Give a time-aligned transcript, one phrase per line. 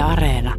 [0.00, 0.54] Areena.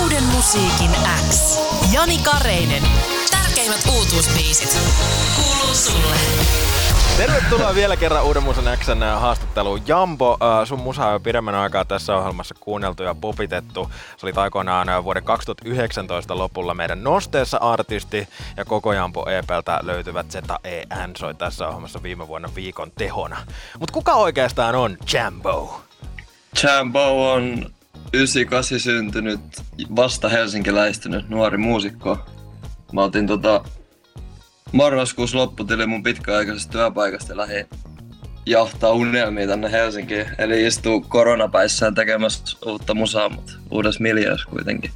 [0.00, 0.90] Uuden musiikin
[1.30, 1.58] X.
[1.92, 2.82] Jani Kareinen.
[3.30, 4.78] Tärkeimmät uutuusbiisit.
[5.36, 6.16] Kuuluu sulle.
[7.16, 9.82] Tervetuloa vielä kerran Uuden Musan Xn haastatteluun.
[9.86, 13.90] Jambo, äh, sun musa on pidemmän aikaa tässä ohjelmassa kuunneltu ja popitettu.
[14.16, 20.30] Sä olit aikoinaan äh, vuoden 2019 lopulla meidän nosteessa artisti ja koko Jambo EPltä löytyvät
[20.30, 23.36] ZEN soi tässä ohjelmassa viime vuonna viikon tehona.
[23.78, 25.80] Mut kuka oikeastaan on Jambo?
[26.62, 27.66] Jambo on
[28.12, 29.40] 98 syntynyt,
[29.96, 32.18] vasta helsinkiläistynyt nuori muusikko.
[32.92, 33.64] Mä otin tota
[34.74, 37.66] marraskuussa lopputili mun pitkäaikaisesta työpaikasta ja lähdin
[38.46, 40.26] jahtaa unelmia tänne Helsinkiin.
[40.38, 44.90] Eli istuu koronapäissään tekemässä uutta musaa, mutta uudessa miljöössä kuitenkin.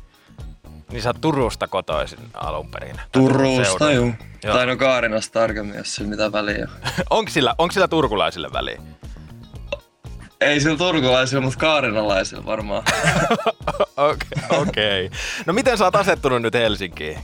[0.91, 3.01] Niin sä oot Turusta kotoisin alun perin.
[3.13, 4.13] Turusta, juu.
[4.45, 4.55] Joo.
[4.55, 6.91] Tai no Kaarinasta tarkemmin, jos sillä mitä väliä on.
[7.19, 8.83] onko, sillä, onko sillä turkulaisille väliä?
[10.41, 12.83] Ei sillä turkulaisilla, mutta kaarinalaisilla varmaan.
[13.97, 15.07] Okei.
[15.07, 15.19] Okay.
[15.47, 17.19] No miten sä oot asettunut nyt Helsinkiin?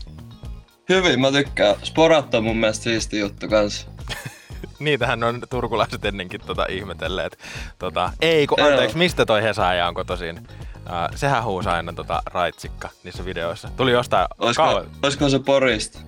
[0.88, 1.76] Hyvin, mä tykkään.
[1.82, 3.86] Sporat on mun mielestä siisti juttu kanssa.
[4.78, 7.38] Niitähän on turkulaiset ennenkin tota ihmetelleet.
[7.78, 10.38] Tota, ei, kun anteeksi, mistä toi Hesaaja on kotoisin?
[10.38, 13.68] Uh, sehän huusi aina tota raitsikka niissä videoissa.
[13.76, 15.98] Tuli jostain, Olisiko, kauhe, olisiko se Porista?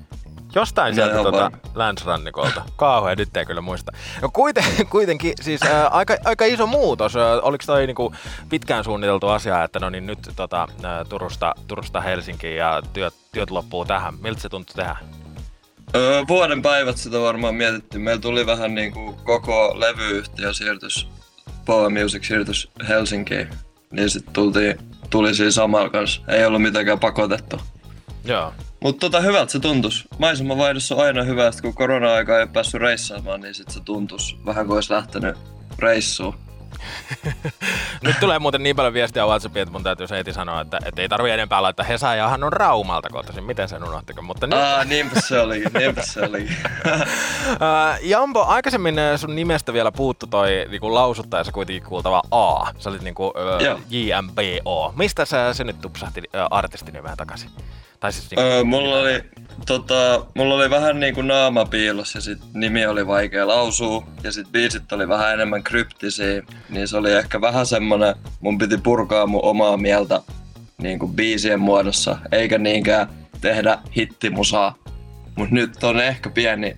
[0.57, 1.59] Jostain sieltä ihan varma.
[1.75, 2.63] länsrannikolta.
[2.77, 3.93] Kauhea, nyt ei kyllä muista.
[4.23, 7.17] No kuiten, kuitenkin siis uh, aika, aika iso muutos.
[7.43, 8.15] Oliko toi niinku
[8.49, 10.69] pitkään suunniteltu asia, että no niin nyt tota,
[11.09, 14.15] Turusta, Turusta Helsinkiin ja työt, työt loppuu tähän.
[14.23, 14.97] Miltä se tuntui tehdä?
[15.95, 18.03] Öö, vuoden päivät sitä varmaan mietittiin.
[18.03, 21.09] Meillä tuli vähän niin kuin koko levyyhtiö siirtys,
[21.67, 23.49] Power Music siirtys Helsinkiin.
[23.91, 24.35] Niin sitten
[25.11, 26.23] tuli siinä samalla kanssa.
[26.29, 27.61] Ei ollut mitenkään pakotettu.
[28.25, 28.53] Joo.
[28.81, 30.09] Mutta tota, hyvältä se tuntus.
[30.19, 34.67] Maisemavaihdos on aina hyvä, että kun korona-aika ei päässyt reissaamaan, niin sit se tuntus vähän
[34.67, 35.37] kuin olisi lähtenyt
[35.79, 36.35] reissuun.
[38.03, 41.03] Nyt tulee muuten niin paljon viestiä WhatsAppiin, että mun täytyy se heti sanoa, että, että
[41.03, 41.87] ei tarvi enempää laittaa.
[41.87, 43.45] Hesaajahan on Raumalta kotoisin.
[43.45, 44.23] Miten sen unohtiko?
[44.23, 46.49] Mutta nyt, Aa, niinpä se oli, niinpä se oli.
[48.11, 52.73] Jambo, aikaisemmin sun nimestä vielä puuttu toi niinku lausuttaessa kuitenkin kuultava A.
[52.79, 53.33] Sä olit niinku
[53.65, 53.81] Joo.
[53.91, 54.93] JMBO.
[54.97, 57.51] Mistä sä se nyt tupsahti ää, artistinimeä takaisin?
[58.01, 59.23] Tai siis niinku, Öö, mulla, oli,
[59.67, 64.07] tota, mulla oli vähän niinku naama piilossa ja sit nimi oli vaikea lausua.
[64.23, 68.77] Ja sit biisit oli vähän enemmän kryptisiä, niin se oli ehkä vähän semmonen, mun piti
[68.79, 70.21] purkaa mun omaa mieltä
[70.79, 73.09] niinku biisien muodossa, eikä niinkään
[73.41, 74.75] tehdä hittimusaa.
[75.37, 76.77] Mut nyt on ehkä pieni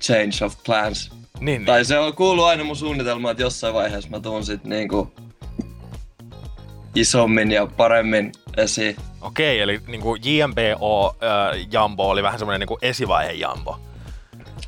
[0.00, 1.10] change of plans.
[1.40, 5.12] niin, Tai se on kuuluu aina mun suunnitelmaan, että jossain vaiheessa mä tuun sit niinku
[6.94, 8.96] isommin ja paremmin esiin.
[9.20, 13.80] Okei, eli niinku JMBO ää, Jambo oli vähän semmoinen niinku esivaihe Jambo.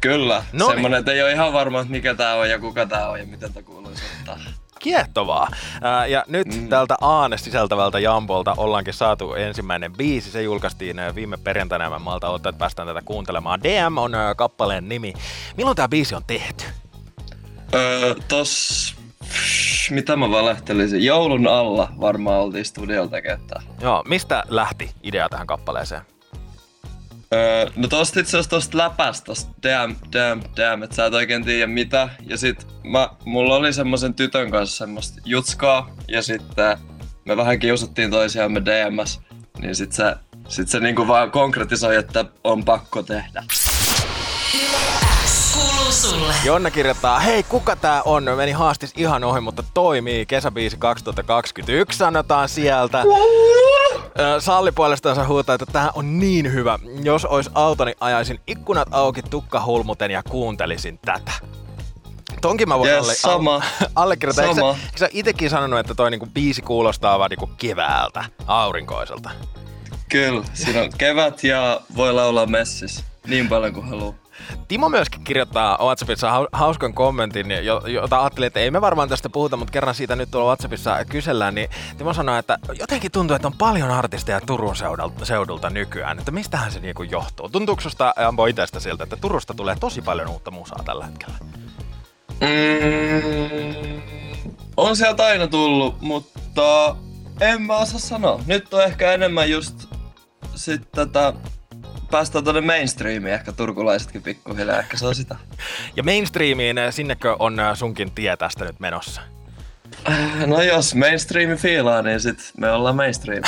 [0.00, 2.86] Kyllä, No no semmonen, että ei ole ihan varma, että mikä tää on ja kuka
[2.86, 4.38] tää on ja miten tää kuuluisi ottaa.
[4.78, 5.48] Kiehtovaa.
[5.82, 6.68] Ää, ja nyt mm.
[6.68, 10.30] tältä Aane sisältävältä Jambolta ollaankin saatu ensimmäinen biisi.
[10.30, 13.62] Se julkaistiin viime perjantaina ja mä malta odottaa, että päästään tätä kuuntelemaan.
[13.62, 15.12] DM on kappaleen nimi.
[15.56, 16.64] Milloin tämä biisi on tehty?
[17.74, 18.94] Öö, tos...
[19.90, 21.04] Mitä mä valehtelisin?
[21.04, 23.62] Joulun alla varmaan oltiin studiolla tekemään tää.
[23.80, 26.02] Joo, mistä lähti idea tähän kappaleeseen?
[27.34, 31.44] Öö, no tosta itse asiassa tosta läpästä, tosta damn, damn, damn, että sä et oikein
[31.44, 32.08] tiedä mitä.
[32.26, 36.78] Ja sit mä, mulla oli semmosen tytön kanssa semmoista jutskaa, ja sitten
[37.24, 39.20] me vähän kiusattiin toisiamme DMS,
[39.60, 40.16] niin sit se,
[40.48, 43.42] sit se niinku vaan konkretisoi, että on pakko tehdä.
[45.90, 46.34] Kuuluu sulle.
[46.44, 48.24] Jonna kirjoittaa, hei kuka tää on?
[48.36, 50.26] Meni haastis ihan ohi, mutta toimii.
[50.26, 53.04] Kesäbiisi 2021 sanotaan sieltä.
[54.38, 56.78] Salli puolestaan huutaa, että tää on niin hyvä.
[57.02, 61.32] Jos ois autoni, ajaisin ikkunat auki tukka hulmuten ja kuuntelisin tätä.
[62.40, 63.62] Tonkin mä voin Yes, alle, sama.
[63.94, 64.44] allekirjoittaa.
[64.44, 64.72] Eikö sä, Sama.
[64.84, 69.30] eikö sä itekin sanonut, että toi niinku biisi kuulostaa vaan niinku keväältä, aurinkoiselta?
[70.08, 74.19] Kyllä, siinä on kevät ja voi laulaa messissä niin paljon kuin haluaa.
[74.68, 79.28] Timo myöskin kirjoittaa WhatsAppissa hau- hauskan kommentin, jo- jota ajattelin, että ei me varmaan tästä
[79.30, 83.48] puhuta, mutta kerran siitä nyt tuolla WhatsAppissa kysellään, niin Timo sanoi, että jotenkin tuntuu, että
[83.48, 87.48] on paljon artisteja Turun seudulta, seudulta nykyään, että mistähän se niinku johtuu?
[87.48, 91.34] Tuntuuko susta Ambo itsestä siltä, että Turusta tulee tosi paljon uutta musaa tällä hetkellä?
[92.40, 94.02] Mm,
[94.76, 96.96] on sieltä aina tullut, mutta
[97.40, 98.40] en mä osaa sanoa.
[98.46, 99.86] Nyt on ehkä enemmän just
[100.54, 101.32] sit tätä
[102.10, 105.36] päästään tonne mainstreamiin, ehkä turkulaisetkin pikkuhiljaa, ehkä se on sitä.
[105.96, 109.20] Ja mainstreamiin, eh, sinnekö on eh, sunkin tie tästä nyt menossa?
[110.46, 113.42] No jos mainstreami fiilaa, niin sit me ollaan mainstream.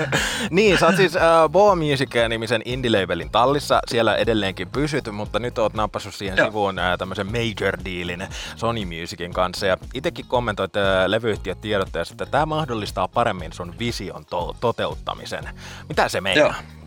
[0.50, 3.80] niin, sä oot siis uh, Bo Music-nimisen indie-labelin tallissa.
[3.88, 6.46] Siellä edelleenkin pysyt, mutta nyt oot nappassut siihen Joo.
[6.46, 8.26] sivuun uh, tämmöisen major-dealin
[8.56, 9.66] Sony Musicin kanssa.
[9.66, 15.48] Ja itekin kommentoit uh, levyyhtiöt tiedotteessa, että tämä mahdollistaa paremmin sun vision to- toteuttamisen.
[15.88, 16.46] Mitä se meinaa?
[16.46, 16.79] Joo.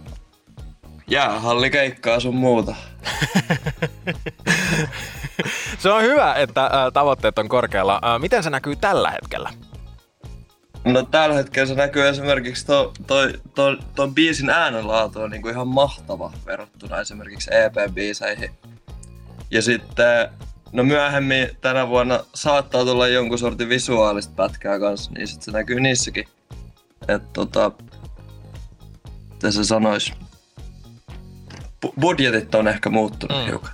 [1.07, 2.75] Jäähallikeikkaa sun muuta.
[5.79, 8.01] se on hyvä, että tavoitteet on korkealla.
[8.19, 9.49] Miten se näkyy tällä hetkellä?
[10.85, 15.67] No tällä hetkellä se näkyy esimerkiksi to, toi, to, ton biisin äänenlaatu on niinku ihan
[15.67, 18.51] mahtava verrattuna esimerkiksi EP-biiseihin.
[19.51, 20.29] Ja sitten,
[20.71, 25.79] no myöhemmin tänä vuonna saattaa tulla jonkun sortin visuaalista pätkää kanssa, niin sit se näkyy
[25.79, 26.27] niissäkin.
[27.07, 27.71] Että tota,
[29.29, 30.13] miten se sanois?
[31.99, 33.45] Budjetit on ehkä muuttunut mm.
[33.45, 33.71] hiukan.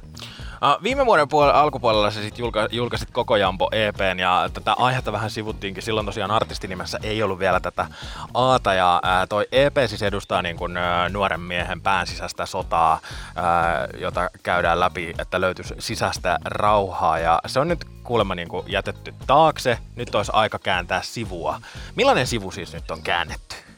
[0.62, 5.12] Uh, viime vuoden puol- alkupuolella sä sit julka- julkaisit koko Jampo EPn ja tätä aihetta
[5.12, 5.84] vähän sivuttiinkin.
[5.84, 7.86] Silloin tosiaan artistinimessä ei ollut vielä tätä
[8.34, 13.00] Aata ja uh, toi EP siis edustaa niin kun, uh, nuoren miehen pään sisäistä sotaa,
[13.04, 19.14] uh, jota käydään läpi, että löytyisi sisäistä rauhaa ja se on nyt kuulemma niin jätetty
[19.28, 19.78] taakse.
[19.96, 21.62] Nyt olisi aika kääntää sivua.
[21.96, 23.69] Millainen sivu siis nyt on käännetty?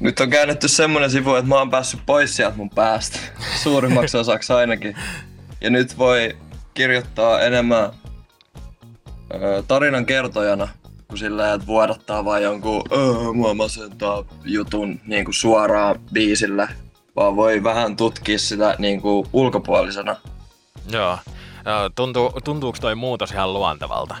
[0.00, 3.18] Nyt on käännetty semmonen sivu, että mä oon päässyt pois sieltä mun päästä.
[3.62, 4.96] Suurimmaksi osaksi ainakin.
[5.60, 6.36] Ja nyt voi
[6.74, 7.90] kirjoittaa enemmän
[9.34, 10.68] ö, tarinan kertojana
[11.08, 16.68] kuin sillä, että vuodattaa vaan jonkun öö, mua masentaa jutun niin kuin suoraan biisillä.
[17.16, 20.16] Vaan voi vähän tutkia sitä niin kuin ulkopuolisena.
[20.92, 21.18] Joo.
[21.94, 24.16] Tuntuu, tuntuuko toi muutos ihan luontevalta?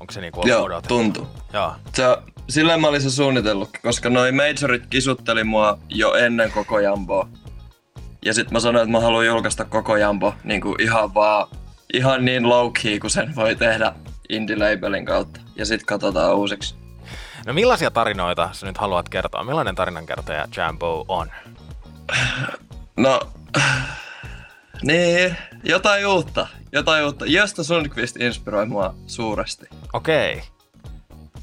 [0.00, 1.26] Onko se niinku Joo, tuntuu.
[1.52, 1.72] Joo.
[1.94, 2.02] Se,
[2.50, 7.28] silleen mä olin se suunnitellut, koska noi majorit kisutteli mua jo ennen koko jamboa.
[8.24, 11.48] Ja sit mä sanoin, että mä haluan julkaista koko jambo niin kuin ihan vaan,
[11.92, 13.92] ihan niin low key kuin sen voi tehdä
[14.28, 15.40] indie-labelin kautta.
[15.56, 16.74] Ja sit katsotaan uusiksi.
[17.46, 19.44] No millaisia tarinoita sä nyt haluat kertoa?
[19.44, 21.30] Millainen tarinankertoja Jambo on?
[22.96, 23.20] No,
[24.82, 26.46] niin, jotain uutta.
[26.72, 27.26] Jotain uutta.
[27.26, 29.66] Josta Sundqvist inspiroi mua suuresti.
[29.92, 30.32] Okei.
[30.32, 30.59] Okay.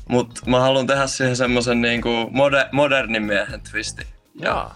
[0.08, 4.08] Mut mä haluan tehdä siihen semmosen niinku moder- modernin miehen twisti.
[4.36, 4.72] Joo.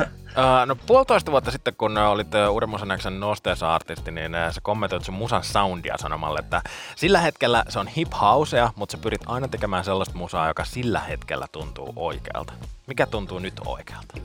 [0.00, 5.14] Uh, no puolitoista vuotta sitten, kun olit Uuden Musan nosteessa artisti, niin sä kommentoit sun
[5.14, 6.62] musan soundia sanomalla, että
[6.96, 11.00] sillä hetkellä se on hip housea, mutta sä pyrit aina tekemään sellaista musaa, joka sillä
[11.00, 12.52] hetkellä tuntuu oikealta.
[12.86, 14.18] Mikä tuntuu nyt oikealta?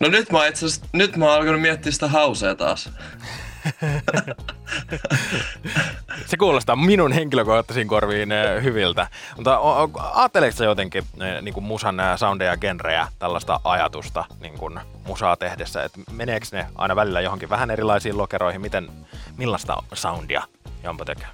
[0.00, 2.90] No nyt mä itse nyt mä oon alkanut miettiä sitä hausea taas.
[6.26, 9.08] Se kuulostaa minun henkilökohtaisiin korviin eh, hyviltä.
[9.36, 9.60] Mutta
[10.14, 15.84] ajatteleeko jotenkin eh, niin kuin musan eh, soundeja, genrejä, tällaista ajatusta niin kuin musaa tehdessä?
[15.84, 18.60] että meneekö ne aina välillä johonkin vähän erilaisiin lokeroihin?
[18.60, 18.88] Miten,
[19.36, 20.42] millaista soundia
[20.82, 21.28] Jampo tekee?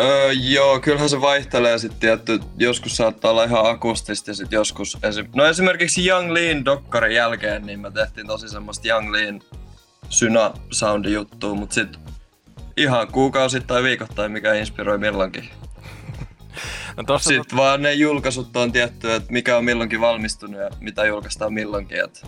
[0.00, 2.40] Öö, joo, kyllähän se vaihtelee sitten tietty.
[2.58, 4.98] Joskus saattaa olla ihan akustista ja sitten joskus...
[5.02, 9.40] Esi- no esimerkiksi Young Lean Dokkarin jälkeen, niin me tehtiin tosi semmoista Young Lean
[10.08, 12.00] syna soundi juttua, mutta sitten
[12.76, 15.48] ihan kuukausi tai viikoittain, mikä inspiroi milloinkin.
[16.96, 17.56] No tossa Sitten tot...
[17.56, 22.04] vaan ne julkaisut on tietty, että mikä on milloinkin valmistunut ja mitä julkaistaan milloinkin.
[22.04, 22.20] Että...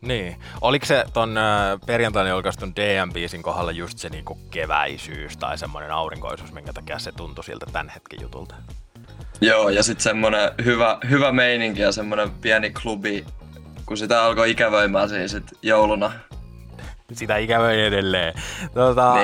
[0.00, 0.36] Niin.
[0.60, 6.52] Oliko se ton äh, perjantaina julkaistun DM-biisin kohdalla just se niinku keväisyys tai semmoinen aurinkoisuus,
[6.52, 8.54] minkä takia se tuntui siltä tämän hetken jutulta?
[9.40, 13.26] Joo, ja sitten semmoinen hyvä, hyvä meininki ja semmoinen pieni klubi,
[13.86, 16.12] kun sitä alkoi ikävöimään siinä sit jouluna
[17.12, 18.34] sitä ikävöi edelleen.
[18.74, 19.14] Tuota,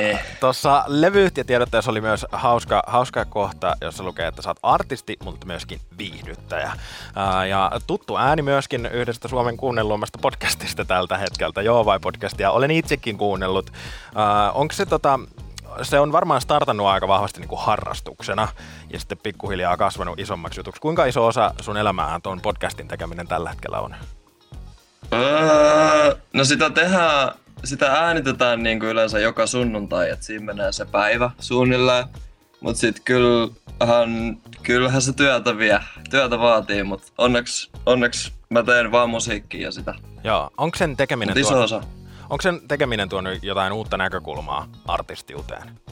[0.41, 5.81] Tuossa levyyhtiötiedotteessa oli myös hauska, hauska kohta, jossa lukee, että sä oot artisti, mutta myöskin
[5.98, 6.72] viihdyttäjä.
[7.17, 12.50] Ää, ja tuttu ääni myöskin yhdestä Suomen kuunnelluimmasta podcastista tältä hetkeltä, Joo vai podcastia.
[12.50, 13.70] Olen itsekin kuunnellut.
[14.55, 15.20] onko se tota,
[15.82, 18.48] se on varmaan startannut aika vahvasti niin kuin harrastuksena
[18.93, 20.81] ja sitten pikkuhiljaa kasvanut isommaksi jutuksi.
[20.81, 23.96] Kuinka iso osa sun elämää tuon podcastin tekeminen tällä hetkellä on?
[25.12, 27.32] Öö, no sitä tehdään
[27.66, 32.04] sitä äänitetään niin kuin yleensä joka sunnuntai, että siinä menee se päivä suunnilleen.
[32.60, 35.80] Mut sit kyllähän, kyllähän se työtä vie,
[36.10, 39.94] työtä vaatii, mutta onneksi, onneksi mä teen vaan musiikkia ja sitä.
[40.24, 41.82] Joo, onko sen tekeminen iso osa.
[42.30, 45.83] Onko sen tekeminen tuonut jotain uutta näkökulmaa artistiuteen?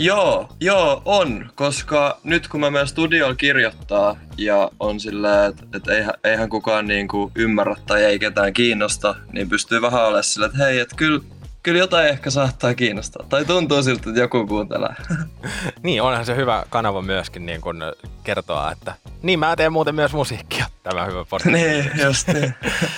[0.00, 5.88] Joo, joo, on, koska nyt kun mä menen studioon kirjoittaa ja on silleen, että et
[5.88, 10.64] eihän, eihän kukaan niinku ymmärrä tai ei ketään kiinnosta, niin pystyy vähän olemaan silleen, että
[10.64, 11.20] hei, että kyllä
[11.62, 13.26] kyllä jotain ehkä saattaa kiinnostaa.
[13.28, 14.94] Tai tuntuu siltä, että joku kuuntelee.
[15.82, 17.82] niin, onhan se hyvä kanava myöskin niin kun
[18.24, 20.66] kertoa, että niin mä teen muuten myös musiikkia.
[20.82, 21.52] Tämä hyvä podcast.
[21.52, 22.54] niin, just niin.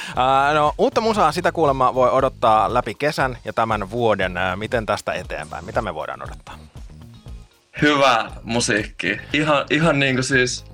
[0.54, 4.32] no, uutta musaa sitä kuulemma voi odottaa läpi kesän ja tämän vuoden.
[4.56, 5.64] Miten tästä eteenpäin?
[5.64, 6.69] Mitä me voidaan odottaa?
[7.82, 9.20] Hyvää musiikkia.
[9.32, 10.64] Ihan, ihan niinku siis...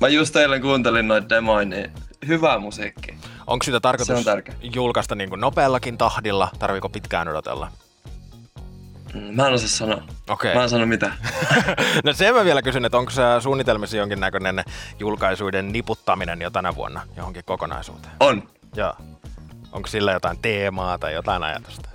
[0.00, 1.90] Mä just eilen kuuntelin noita demoja, niin
[2.26, 3.14] hyvää musiikkia.
[3.46, 4.54] Onko sitä Se tarkoitus on tärkeä.
[4.74, 6.48] julkaista niin kuin nopeallakin tahdilla?
[6.58, 7.72] Tarviiko pitkään odotella?
[9.14, 10.02] Mm, Mä en osaa sanoa.
[10.28, 10.54] Okei.
[10.54, 11.12] Mä en sano mitä.
[12.04, 14.64] No sen mä vielä kysyn, että onko se suunnitelmissa jonkinnäköinen
[14.98, 18.14] julkaisuiden niputtaminen jo tänä vuonna johonkin kokonaisuuteen?
[18.20, 18.48] On.
[18.76, 18.94] Joo.
[19.72, 21.88] Onko sillä jotain teemaa tai jotain ajatusta?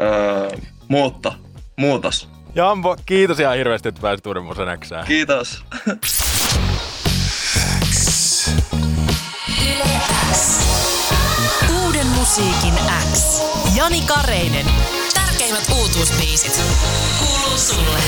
[0.00, 0.50] Öö,
[0.88, 1.34] muutto.
[1.80, 2.28] Muutos.
[2.54, 4.26] Jambo, kiitos ihan hirveästi, että pääsit
[4.84, 5.06] Xään.
[5.06, 5.64] Kiitos.
[11.84, 12.74] Uuden musiikin
[13.12, 13.40] X.
[13.76, 14.66] Jani Kareinen.
[15.14, 16.60] Tärkeimmät uutuusbiisit.
[17.18, 17.98] Kuuluu sulle.